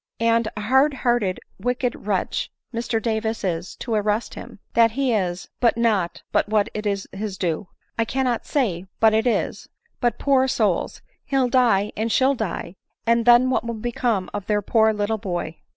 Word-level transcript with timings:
And 0.19 0.47
a 0.57 0.61
hard 0.61 0.95
hearted, 1.05 1.39
wicked 1.59 2.07
wretch 2.07 2.51
Mr 2.73 2.99
Davis 2.99 3.43
is, 3.43 3.75
to 3.75 3.93
arrest 3.93 4.33
him— 4.33 4.57
that 4.73 4.93
he 4.93 5.13
is— 5.13 5.47
not 5.77 6.23
but 6.31 6.49
what 6.49 6.69
it 6.73 6.87
is 6.87 7.07
<his 7.11 7.37
due, 7.37 7.67
I 7.99 8.05
cannot 8.05 8.47
say 8.47 8.87
but 8.99 9.13
it 9.13 9.27
is— 9.27 9.69
but, 10.01 10.17
poor 10.17 10.47
souls 10.47 11.03
1 11.05 11.09
he'll 11.41 11.49
die, 11.49 11.91
and 11.95 12.11
she'll 12.11 12.33
die,, 12.33 12.77
and 13.05 13.27
then 13.27 13.51
what 13.51 13.63
will 13.63 13.75
become 13.75 14.27
of 14.33 14.47
their 14.47 14.63
poor 14.63 14.91
little 14.91 15.19
boy 15.19 15.57